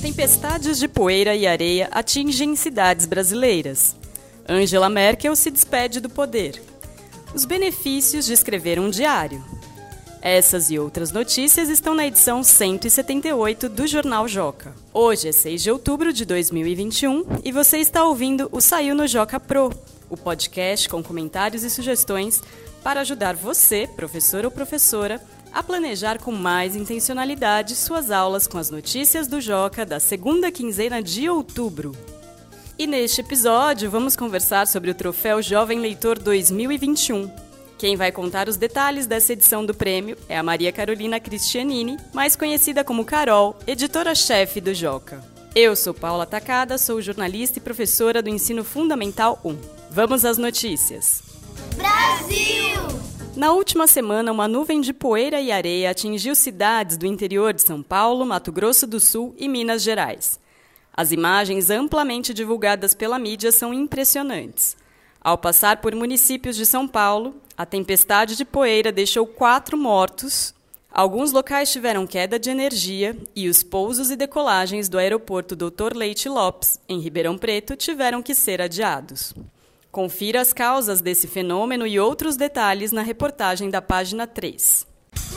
Tempestades 0.00 0.78
de 0.78 0.86
poeira 0.86 1.34
e 1.34 1.46
areia 1.46 1.88
atingem 1.90 2.54
cidades 2.54 3.06
brasileiras. 3.06 3.96
Angela 4.48 4.88
Merkel 4.88 5.34
se 5.34 5.50
despede 5.50 6.00
do 6.00 6.08
poder. 6.08 6.62
Os 7.34 7.44
benefícios 7.44 8.26
de 8.26 8.32
escrever 8.32 8.78
um 8.78 8.90
diário. 8.90 9.42
Essas 10.22 10.70
e 10.70 10.78
outras 10.78 11.12
notícias 11.12 11.68
estão 11.68 11.94
na 11.94 12.06
edição 12.06 12.42
178 12.42 13.68
do 13.68 13.86
Jornal 13.86 14.28
Joca. 14.28 14.74
Hoje 14.92 15.28
é 15.28 15.32
6 15.32 15.62
de 15.62 15.70
outubro 15.70 16.12
de 16.12 16.24
2021 16.24 17.24
e 17.44 17.52
você 17.52 17.78
está 17.78 18.04
ouvindo 18.04 18.48
o 18.52 18.60
Saiu 18.60 18.94
no 18.94 19.06
Joca 19.06 19.40
Pro, 19.40 19.72
o 20.10 20.16
podcast 20.16 20.88
com 20.88 21.02
comentários 21.02 21.64
e 21.64 21.70
sugestões 21.70 22.42
para 22.82 23.00
ajudar 23.00 23.34
você, 23.34 23.88
professor 23.96 24.44
ou 24.44 24.50
professora, 24.50 25.20
a 25.56 25.62
planejar 25.62 26.18
com 26.18 26.32
mais 26.32 26.76
intencionalidade 26.76 27.76
suas 27.76 28.10
aulas 28.10 28.46
com 28.46 28.58
as 28.58 28.68
notícias 28.68 29.26
do 29.26 29.40
Joca 29.40 29.86
da 29.86 29.98
segunda 29.98 30.52
quinzena 30.52 31.02
de 31.02 31.30
outubro. 31.30 31.92
E 32.78 32.86
neste 32.86 33.22
episódio 33.22 33.90
vamos 33.90 34.14
conversar 34.14 34.66
sobre 34.66 34.90
o 34.90 34.94
Troféu 34.94 35.40
Jovem 35.40 35.80
Leitor 35.80 36.18
2021. 36.18 37.30
Quem 37.78 37.96
vai 37.96 38.12
contar 38.12 38.50
os 38.50 38.58
detalhes 38.58 39.06
dessa 39.06 39.32
edição 39.32 39.64
do 39.64 39.72
prêmio 39.72 40.18
é 40.28 40.36
a 40.36 40.42
Maria 40.42 40.70
Carolina 40.70 41.18
Cristianini, 41.18 41.96
mais 42.12 42.36
conhecida 42.36 42.84
como 42.84 43.02
Carol, 43.02 43.56
editora-chefe 43.66 44.60
do 44.60 44.74
Joca. 44.74 45.24
Eu 45.54 45.74
sou 45.74 45.94
Paula 45.94 46.26
Tacada, 46.26 46.76
sou 46.76 47.00
jornalista 47.00 47.58
e 47.58 47.62
professora 47.62 48.20
do 48.20 48.28
Ensino 48.28 48.62
Fundamental 48.62 49.40
1. 49.42 49.56
Vamos 49.90 50.22
às 50.26 50.36
notícias. 50.36 51.22
Brasil! 51.76 53.05
Na 53.36 53.52
última 53.52 53.86
semana, 53.86 54.32
uma 54.32 54.48
nuvem 54.48 54.80
de 54.80 54.94
poeira 54.94 55.38
e 55.38 55.52
areia 55.52 55.90
atingiu 55.90 56.34
cidades 56.34 56.96
do 56.96 57.04
interior 57.04 57.52
de 57.52 57.60
São 57.60 57.82
Paulo, 57.82 58.24
Mato 58.24 58.50
Grosso 58.50 58.86
do 58.86 58.98
Sul 58.98 59.34
e 59.36 59.46
Minas 59.46 59.82
Gerais. 59.82 60.40
As 60.90 61.12
imagens 61.12 61.68
amplamente 61.68 62.32
divulgadas 62.32 62.94
pela 62.94 63.18
mídia 63.18 63.52
são 63.52 63.74
impressionantes. 63.74 64.74
Ao 65.20 65.36
passar 65.36 65.82
por 65.82 65.94
municípios 65.94 66.56
de 66.56 66.64
São 66.64 66.88
Paulo, 66.88 67.34
a 67.54 67.66
tempestade 67.66 68.36
de 68.36 68.44
poeira 68.46 68.90
deixou 68.90 69.26
quatro 69.26 69.76
mortos. 69.76 70.54
Alguns 70.90 71.30
locais 71.30 71.70
tiveram 71.70 72.06
queda 72.06 72.38
de 72.38 72.48
energia 72.48 73.14
e 73.34 73.50
os 73.50 73.62
pousos 73.62 74.10
e 74.10 74.16
decolagens 74.16 74.88
do 74.88 74.96
aeroporto 74.96 75.54
Dr. 75.54 75.94
Leite 75.94 76.26
Lopes, 76.26 76.80
em 76.88 77.00
Ribeirão 77.00 77.36
Preto, 77.36 77.76
tiveram 77.76 78.22
que 78.22 78.34
ser 78.34 78.62
adiados. 78.62 79.34
Confira 79.90 80.40
as 80.40 80.52
causas 80.52 81.00
desse 81.00 81.26
fenômeno 81.26 81.86
e 81.86 81.98
outros 81.98 82.36
detalhes 82.36 82.92
na 82.92 83.02
reportagem 83.02 83.70
da 83.70 83.80
página 83.80 84.26
3. 84.26 84.86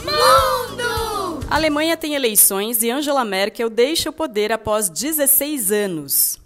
Mundo! 0.03 1.45
A 1.49 1.55
Alemanha 1.55 1.97
tem 1.97 2.13
eleições 2.13 2.83
e 2.83 2.91
Angela 2.91 3.25
Merkel 3.25 3.69
deixa 3.69 4.09
o 4.09 4.13
poder 4.13 4.51
após 4.51 4.89
16 4.89 5.71
anos. 5.71 6.39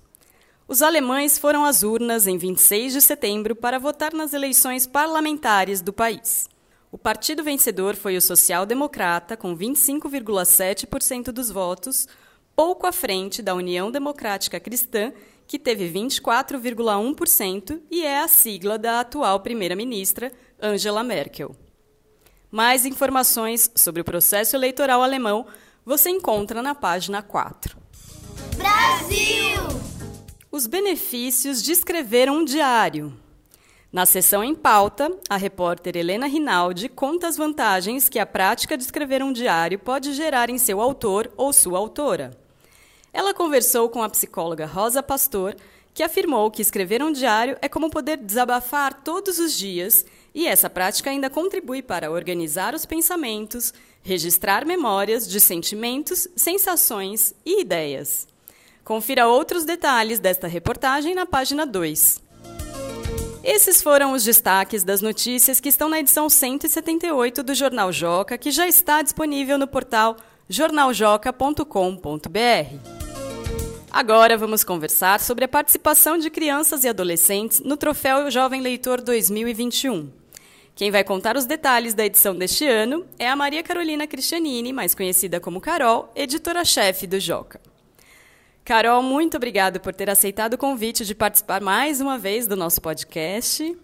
Os 0.65 0.81
alemães 0.81 1.37
foram 1.37 1.65
às 1.65 1.83
urnas 1.83 2.25
em 2.25 2.37
26 2.37 2.93
de 2.93 3.01
setembro 3.01 3.55
para 3.55 3.77
votar 3.77 4.13
nas 4.13 4.31
eleições 4.31 4.87
parlamentares 4.87 5.81
do 5.81 5.91
país. 5.91 6.47
O 6.89 6.97
partido 6.97 7.43
vencedor 7.43 7.95
foi 7.95 8.15
o 8.15 8.21
social-democrata, 8.21 9.35
com 9.35 9.57
25,7% 9.57 11.31
dos 11.31 11.49
votos, 11.49 12.07
pouco 12.55 12.87
à 12.87 12.91
frente 12.91 13.41
da 13.41 13.53
União 13.55 13.91
Democrática 13.91 14.59
Cristã, 14.59 15.11
que 15.47 15.59
teve 15.59 15.89
24,1% 15.91 17.81
e 17.91 18.05
é 18.05 18.19
a 18.19 18.27
sigla 18.27 18.77
da 18.77 19.01
atual 19.01 19.39
primeira-ministra, 19.39 20.31
Angela 20.61 21.03
Merkel. 21.03 21.55
Mais 22.49 22.85
informações 22.85 23.71
sobre 23.75 24.01
o 24.01 24.05
processo 24.05 24.55
eleitoral 24.55 25.01
alemão 25.01 25.45
você 25.85 26.09
encontra 26.09 26.61
na 26.61 26.73
página 26.73 27.21
4. 27.21 27.77
Brasil! 28.55 29.63
Os 30.51 30.67
benefícios 30.67 31.61
de 31.61 31.71
escrever 31.71 32.29
um 32.29 32.45
diário. 32.45 33.17
Na 33.91 34.05
sessão 34.05 34.43
em 34.43 34.55
pauta, 34.55 35.11
a 35.29 35.37
repórter 35.37 35.95
Helena 35.95 36.25
Rinaldi 36.25 36.89
conta 36.89 37.27
as 37.27 37.37
vantagens 37.37 38.09
que 38.09 38.17
a 38.17 38.25
prática 38.25 38.77
de 38.77 38.83
escrever 38.83 39.21
um 39.21 39.33
diário 39.33 39.77
pode 39.77 40.13
gerar 40.13 40.49
em 40.49 40.57
seu 40.57 40.81
autor 40.81 41.31
ou 41.37 41.53
sua 41.53 41.77
autora. 41.77 42.42
Ela 43.13 43.33
conversou 43.33 43.87
com 43.89 44.01
a 44.01 44.09
psicóloga 44.09 44.65
Rosa 44.65 45.03
Pastor, 45.03 45.55
que 45.93 46.01
afirmou 46.01 46.49
que 46.49 46.63
escrever 46.63 47.03
um 47.03 47.11
diário 47.11 47.55
é 47.61 47.69
como 47.69 47.91
poder 47.91 48.17
desabafar 48.17 49.03
todos 49.03 49.37
os 49.37 49.55
dias 49.55 50.03
e 50.33 50.47
essa 50.47 50.67
prática 50.67 51.11
ainda 51.11 51.29
contribui 51.29 51.83
para 51.83 52.09
organizar 52.09 52.73
os 52.73 52.87
pensamentos, 52.87 53.71
registrar 54.01 54.65
memórias 54.65 55.27
de 55.27 55.39
sentimentos, 55.39 56.27
sensações 56.35 57.35
e 57.45 57.61
ideias. 57.61 58.27
Confira 58.83 59.27
outros 59.27 59.63
detalhes 59.63 60.19
desta 60.19 60.47
reportagem 60.47 61.13
na 61.13 61.27
página 61.27 61.67
2. 61.67 62.23
Esses 63.43 63.83
foram 63.83 64.13
os 64.13 64.23
destaques 64.23 64.83
das 64.83 65.01
notícias 65.01 65.59
que 65.59 65.69
estão 65.69 65.87
na 65.87 65.99
edição 65.99 66.29
178 66.29 67.43
do 67.43 67.53
Jornal 67.53 67.91
Joca, 67.91 68.37
que 68.37 68.49
já 68.49 68.67
está 68.67 69.03
disponível 69.03 69.59
no 69.59 69.67
portal 69.67 70.17
jornaljoca.com.br. 70.49 73.02
Agora 73.93 74.35
vamos 74.35 74.63
conversar 74.63 75.19
sobre 75.19 75.45
a 75.45 75.47
participação 75.47 76.17
de 76.17 76.31
crianças 76.31 76.83
e 76.83 76.89
adolescentes 76.89 77.59
no 77.59 77.77
Troféu 77.77 78.31
Jovem 78.31 78.59
Leitor 78.59 78.99
2021. 78.99 80.09
Quem 80.73 80.89
vai 80.89 81.03
contar 81.03 81.37
os 81.37 81.45
detalhes 81.45 81.93
da 81.93 82.03
edição 82.03 82.35
deste 82.35 82.67
ano 82.67 83.05
é 83.19 83.29
a 83.29 83.35
Maria 83.35 83.61
Carolina 83.61 84.07
Cristianini, 84.07 84.73
mais 84.73 84.95
conhecida 84.95 85.39
como 85.39 85.61
Carol, 85.61 86.11
editora-chefe 86.15 87.05
do 87.05 87.19
Joca. 87.19 87.61
Carol, 88.65 89.03
muito 89.03 89.37
obrigada 89.37 89.79
por 89.79 89.93
ter 89.93 90.09
aceitado 90.09 90.55
o 90.55 90.57
convite 90.57 91.05
de 91.05 91.13
participar 91.13 91.61
mais 91.61 92.01
uma 92.01 92.17
vez 92.17 92.47
do 92.47 92.55
nosso 92.55 92.81
podcast. 92.81 93.77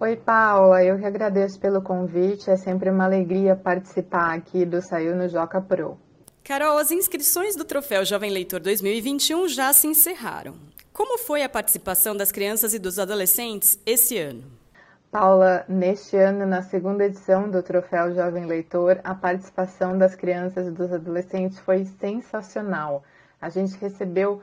Oi, 0.00 0.16
Paula, 0.16 0.82
eu 0.82 0.98
que 0.98 1.04
agradeço 1.04 1.60
pelo 1.60 1.82
convite. 1.82 2.48
É 2.48 2.56
sempre 2.56 2.88
uma 2.88 3.04
alegria 3.04 3.54
participar 3.54 4.32
aqui 4.32 4.64
do 4.64 4.80
Saiu 4.80 5.14
no 5.14 5.28
Joca 5.28 5.60
Pro. 5.60 6.05
Carol, 6.46 6.78
as 6.78 6.92
inscrições 6.92 7.56
do 7.56 7.64
Troféu 7.64 8.04
Jovem 8.04 8.30
Leitor 8.30 8.60
2021 8.60 9.48
já 9.48 9.72
se 9.72 9.88
encerraram. 9.88 10.54
Como 10.92 11.18
foi 11.18 11.42
a 11.42 11.48
participação 11.48 12.16
das 12.16 12.30
crianças 12.30 12.72
e 12.72 12.78
dos 12.78 13.00
adolescentes 13.00 13.80
esse 13.84 14.16
ano? 14.16 14.44
Paula, 15.10 15.64
neste 15.68 16.16
ano, 16.16 16.46
na 16.46 16.62
segunda 16.62 17.04
edição 17.04 17.50
do 17.50 17.60
Troféu 17.64 18.14
Jovem 18.14 18.46
Leitor, 18.46 19.00
a 19.02 19.12
participação 19.12 19.98
das 19.98 20.14
crianças 20.14 20.68
e 20.68 20.70
dos 20.70 20.92
adolescentes 20.92 21.58
foi 21.58 21.84
sensacional. 21.84 23.02
A 23.40 23.48
gente 23.48 23.76
recebeu 23.78 24.40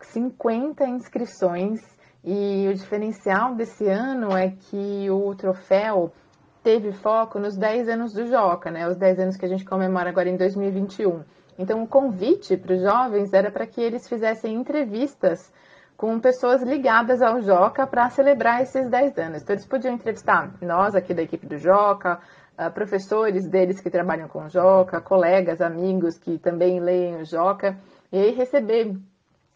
50 0.00 0.86
inscrições 0.86 1.82
e 2.24 2.66
o 2.66 2.74
diferencial 2.74 3.54
desse 3.54 3.86
ano 3.86 4.34
é 4.34 4.54
que 4.58 5.10
o 5.10 5.34
troféu 5.34 6.14
teve 6.62 6.92
foco 6.92 7.38
nos 7.38 7.58
10 7.58 7.90
anos 7.90 8.14
do 8.14 8.26
Joca, 8.26 8.70
né? 8.70 8.88
Os 8.88 8.96
10 8.96 9.18
anos 9.18 9.36
que 9.36 9.44
a 9.44 9.48
gente 9.48 9.66
comemora 9.66 10.08
agora 10.08 10.30
em 10.30 10.36
2021. 10.38 11.22
Então, 11.62 11.80
o 11.84 11.86
convite 11.86 12.56
para 12.56 12.74
os 12.74 12.82
jovens 12.82 13.32
era 13.32 13.48
para 13.48 13.66
que 13.68 13.80
eles 13.80 14.08
fizessem 14.08 14.52
entrevistas 14.52 15.52
com 15.96 16.18
pessoas 16.18 16.60
ligadas 16.60 17.22
ao 17.22 17.40
Joca 17.40 17.86
para 17.86 18.10
celebrar 18.10 18.62
esses 18.62 18.90
10 18.90 19.18
anos. 19.18 19.42
Então, 19.42 19.54
eles 19.54 19.66
podiam 19.66 19.94
entrevistar 19.94 20.52
nós 20.60 20.96
aqui 20.96 21.14
da 21.14 21.22
equipe 21.22 21.46
do 21.46 21.56
Joca, 21.56 22.18
ah, 22.58 22.68
professores 22.68 23.48
deles 23.48 23.80
que 23.80 23.88
trabalham 23.88 24.26
com 24.26 24.46
o 24.46 24.48
Joca, 24.48 25.00
colegas, 25.00 25.60
amigos 25.60 26.18
que 26.18 26.36
também 26.36 26.80
leem 26.80 27.20
o 27.20 27.24
Joca, 27.24 27.78
e 28.10 28.18
aí 28.18 28.32
receber 28.32 28.96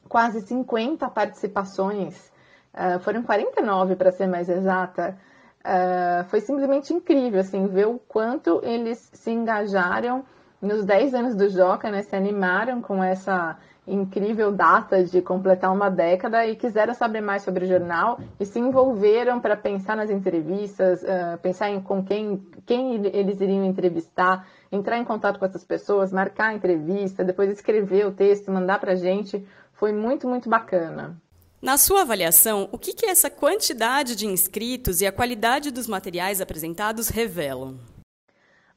quase 0.09 0.41
50 0.43 1.11
participações, 1.11 2.33
ah, 2.73 3.01
foram 3.01 3.25
49 3.25 3.97
para 3.97 4.13
ser 4.13 4.29
mais 4.29 4.49
exata, 4.49 5.19
ah, 5.65 6.25
foi 6.29 6.41
simplesmente 6.41 6.95
incrível, 6.95 7.41
assim, 7.41 7.67
ver 7.67 7.89
o 7.89 7.99
quanto 7.99 8.61
eles 8.63 9.11
se 9.13 9.33
engajaram 9.33 10.25
nos 10.61 10.85
10 10.85 11.15
anos 11.15 11.35
do 11.35 11.49
Joca, 11.49 11.91
né, 11.91 12.03
se 12.03 12.15
animaram 12.17 12.81
com 12.81 13.03
essa 13.03 13.57
incrível 13.87 14.51
data 14.51 15.05
de 15.05 15.23
completar 15.23 15.73
uma 15.73 15.89
década 15.89 16.45
e 16.45 16.57
quiseram 16.57 16.93
saber 16.93 17.21
mais 17.21 17.43
sobre 17.43 17.65
o 17.65 17.69
jornal 17.69 18.19
e 18.41 18.45
se 18.45 18.59
envolveram 18.59 19.41
para 19.41 19.57
pensar 19.57 19.97
nas 19.97 20.11
entrevistas, 20.11 21.03
uh, 21.03 21.39
pensar 21.41 21.71
em 21.71 21.81
com 21.81 22.05
quem, 22.05 22.45
quem 22.67 22.95
eles 23.07 23.41
iriam 23.41 23.65
entrevistar, 23.65 24.47
entrar 24.73 24.99
em 24.99 25.05
contato 25.05 25.39
com 25.39 25.45
essas 25.45 25.65
pessoas, 25.65 26.13
marcar 26.13 26.49
a 26.49 26.55
entrevista, 26.55 27.23
depois 27.23 27.51
escrever 27.51 28.07
o 28.07 28.13
texto, 28.13 28.51
mandar 28.51 28.81
para 28.81 28.93
a 28.93 28.97
gente. 28.97 29.47
Foi 29.73 29.93
muito, 29.93 30.27
muito 30.27 30.49
bacana. 30.49 31.17
Na 31.63 31.77
sua 31.77 32.03
avaliação, 32.03 32.69
o 32.73 32.79
que, 32.79 32.93
que 32.93 33.07
essa 33.07 33.31
quantidade 33.31 34.17
de 34.17 34.27
inscritos 34.27 35.01
e 35.01 35.07
a 35.07 35.13
qualidade 35.13 35.71
dos 35.71 35.87
materiais 35.87 36.41
apresentados 36.41 37.09
revelam? 37.09 37.79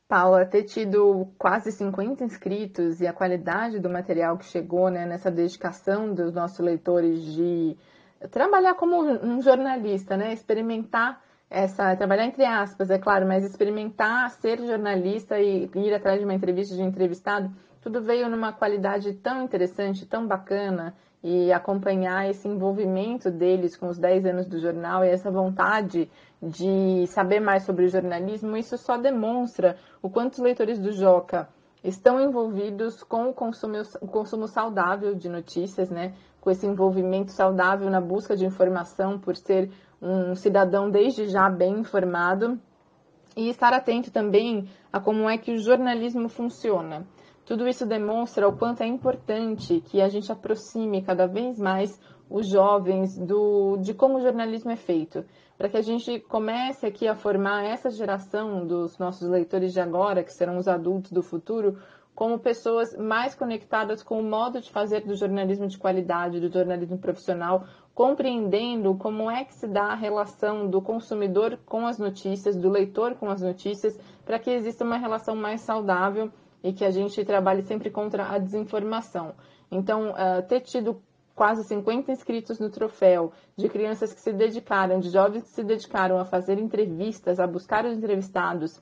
Paula, 0.09 0.43
ter 0.43 0.63
tido 0.63 1.27
quase 1.37 1.71
50 1.71 2.23
inscritos 2.23 2.99
e 2.99 3.05
a 3.05 3.13
qualidade 3.13 3.77
do 3.79 3.87
material 3.87 4.39
que 4.39 4.45
chegou 4.45 4.89
né, 4.89 5.05
nessa 5.05 5.29
dedicação 5.29 6.15
dos 6.15 6.33
nossos 6.33 6.57
leitores 6.57 7.21
de 7.21 7.77
trabalhar 8.31 8.73
como 8.73 8.99
um 8.99 9.39
jornalista, 9.39 10.17
né, 10.17 10.33
experimentar 10.33 11.21
essa, 11.47 11.95
trabalhar 11.95 12.25
entre 12.25 12.43
aspas, 12.43 12.89
é 12.89 12.97
claro, 12.97 13.27
mas 13.27 13.45
experimentar 13.45 14.31
ser 14.31 14.57
jornalista 14.65 15.39
e 15.39 15.69
ir 15.75 15.93
atrás 15.93 16.17
de 16.17 16.25
uma 16.25 16.33
entrevista 16.33 16.75
de 16.75 16.81
entrevistado, 16.81 17.51
tudo 17.79 18.01
veio 18.01 18.27
numa 18.27 18.51
qualidade 18.51 19.13
tão 19.13 19.43
interessante, 19.43 20.07
tão 20.07 20.25
bacana, 20.25 20.95
e 21.23 21.51
acompanhar 21.51 22.29
esse 22.29 22.47
envolvimento 22.47 23.29
deles 23.29 23.75
com 23.75 23.87
os 23.87 23.97
10 23.97 24.25
anos 24.25 24.47
do 24.47 24.59
jornal 24.59 25.03
e 25.03 25.09
essa 25.09 25.29
vontade 25.29 26.09
de 26.41 27.05
saber 27.07 27.39
mais 27.39 27.63
sobre 27.63 27.85
o 27.85 27.89
jornalismo, 27.89 28.55
isso 28.55 28.77
só 28.77 28.97
demonstra 28.97 29.75
o 30.01 30.09
quanto 30.09 30.33
os 30.33 30.39
leitores 30.39 30.79
do 30.79 30.91
Joca 30.91 31.49
estão 31.83 32.19
envolvidos 32.21 33.03
com 33.03 33.29
o 33.29 33.33
consumo, 33.33 33.81
o 34.01 34.07
consumo 34.07 34.47
saudável 34.47 35.15
de 35.15 35.29
notícias, 35.29 35.89
né? 35.89 36.13
com 36.41 36.49
esse 36.49 36.65
envolvimento 36.65 37.31
saudável 37.31 37.89
na 37.89 37.99
busca 37.99 38.35
de 38.35 38.45
informação, 38.45 39.19
por 39.19 39.35
ser 39.35 39.69
um 40.01 40.35
cidadão 40.35 40.89
desde 40.89 41.27
já 41.27 41.49
bem 41.49 41.79
informado, 41.79 42.59
e 43.35 43.49
estar 43.49 43.73
atento 43.73 44.11
também 44.11 44.69
a 44.91 44.99
como 44.99 45.29
é 45.29 45.37
que 45.37 45.51
o 45.51 45.59
jornalismo 45.59 46.27
funciona. 46.29 47.05
Tudo 47.49 47.67
isso 47.67 47.83
demonstra 47.83 48.47
o 48.47 48.55
quanto 48.55 48.83
é 48.83 48.85
importante 48.85 49.81
que 49.87 50.03
a 50.03 50.07
gente 50.07 50.31
aproxime 50.31 51.01
cada 51.01 51.25
vez 51.25 51.57
mais 51.57 51.99
os 52.29 52.47
jovens 52.47 53.17
do, 53.17 53.75
de 53.77 53.91
como 53.91 54.19
o 54.19 54.21
jornalismo 54.21 54.69
é 54.69 54.75
feito, 54.75 55.25
para 55.57 55.67
que 55.67 55.75
a 55.75 55.81
gente 55.81 56.19
comece 56.19 56.85
aqui 56.85 57.07
a 57.07 57.15
formar 57.15 57.65
essa 57.65 57.89
geração 57.89 58.67
dos 58.67 58.99
nossos 58.99 59.27
leitores 59.27 59.73
de 59.73 59.81
agora, 59.81 60.23
que 60.23 60.31
serão 60.31 60.59
os 60.59 60.67
adultos 60.67 61.11
do 61.11 61.23
futuro, 61.23 61.79
como 62.13 62.37
pessoas 62.37 62.95
mais 62.95 63.33
conectadas 63.33 64.03
com 64.03 64.19
o 64.19 64.23
modo 64.23 64.61
de 64.61 64.69
fazer 64.69 65.01
do 65.01 65.15
jornalismo 65.15 65.65
de 65.65 65.79
qualidade, 65.79 66.39
do 66.39 66.53
jornalismo 66.53 66.99
profissional, 66.99 67.65
compreendendo 67.95 68.93
como 68.93 69.27
é 69.27 69.43
que 69.43 69.55
se 69.55 69.65
dá 69.65 69.85
a 69.85 69.95
relação 69.95 70.67
do 70.69 70.83
consumidor 70.83 71.57
com 71.65 71.87
as 71.87 71.97
notícias, 71.97 72.55
do 72.55 72.69
leitor 72.69 73.15
com 73.15 73.27
as 73.27 73.41
notícias, 73.41 73.99
para 74.23 74.37
que 74.37 74.51
exista 74.51 74.85
uma 74.85 74.97
relação 74.97 75.35
mais 75.35 75.61
saudável 75.61 76.31
e 76.63 76.73
que 76.73 76.83
a 76.83 76.91
gente 76.91 77.23
trabalhe 77.23 77.63
sempre 77.63 77.89
contra 77.89 78.25
a 78.27 78.37
desinformação. 78.37 79.33
Então, 79.71 80.11
uh, 80.11 80.45
ter 80.47 80.61
tido 80.61 81.01
quase 81.35 81.63
50 81.63 82.11
inscritos 82.11 82.59
no 82.59 82.69
troféu, 82.69 83.31
de 83.55 83.69
crianças 83.69 84.13
que 84.13 84.19
se 84.19 84.33
dedicaram, 84.33 84.99
de 84.99 85.09
jovens 85.09 85.43
que 85.43 85.49
se 85.49 85.63
dedicaram 85.63 86.19
a 86.19 86.25
fazer 86.25 86.59
entrevistas, 86.59 87.39
a 87.39 87.47
buscar 87.47 87.85
os 87.85 87.93
entrevistados, 87.93 88.81